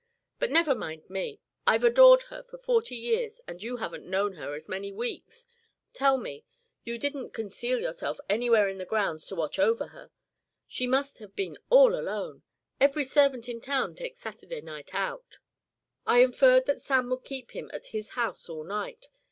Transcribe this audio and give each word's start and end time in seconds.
But 0.39 0.49
never 0.49 0.73
mind 0.73 1.07
me. 1.11 1.41
I've 1.67 1.83
adored 1.83 2.23
her 2.23 2.41
for 2.41 2.57
forty 2.57 2.95
years, 2.95 3.39
and 3.47 3.61
you 3.61 3.77
haven't 3.77 4.07
known 4.09 4.33
her 4.33 4.55
as 4.55 4.67
many 4.67 4.91
weeks. 4.91 5.45
Tell 5.93 6.17
me, 6.17 6.43
you 6.83 6.97
didn't 6.97 7.35
conceal 7.35 7.79
yourself 7.79 8.19
anywhere 8.27 8.67
in 8.67 8.79
the 8.79 8.85
grounds 8.85 9.27
to 9.27 9.35
watch 9.35 9.59
over 9.59 9.85
her? 9.89 10.09
She 10.65 10.87
must 10.87 11.19
have 11.19 11.35
been 11.35 11.59
all 11.69 11.93
alone. 11.93 12.41
Every 12.79 13.03
servant 13.03 13.47
in 13.47 13.61
town 13.61 13.93
takes 13.93 14.19
Saturday 14.21 14.61
night 14.61 14.89
out." 14.95 15.37
"I 16.03 16.23
inferred 16.23 16.65
that 16.65 16.81
Sam 16.81 17.07
would 17.11 17.23
keep 17.23 17.51
him 17.51 17.69
at 17.71 17.85
his 17.93 18.09
house 18.17 18.49
all 18.49 18.63
night. 18.63 19.07